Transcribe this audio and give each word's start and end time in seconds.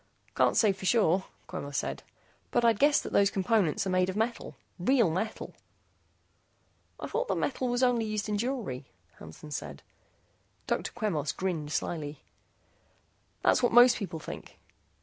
"Can't 0.35 0.57
say 0.57 0.71
for 0.71 0.87
sure," 0.87 1.25
Quemos 1.45 1.77
said, 1.77 2.01
"but 2.49 2.65
I'd 2.65 2.79
guess 2.79 2.99
that 3.01 3.13
those 3.13 3.29
components 3.29 3.85
are 3.85 3.91
made 3.91 4.09
of 4.09 4.15
metal 4.15 4.55
real 4.79 5.11
metal." 5.11 5.53
"I 6.99 7.05
thought 7.05 7.27
that 7.27 7.35
metal 7.35 7.67
was 7.67 7.83
used 7.83 7.87
only 7.87 8.19
in 8.27 8.37
jewelry," 8.39 8.85
Hansen 9.19 9.51
said. 9.51 9.83
Dr. 10.65 10.91
Quemos 10.93 11.31
grinned 11.33 11.71
slyly. 11.71 12.23
"That's 13.43 13.61
what 13.61 13.73
most 13.73 13.95
people 13.97 14.19
think. 14.19 14.57